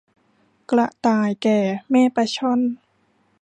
[0.71, 2.59] กระต่ายแก่แม่ปลาช่อน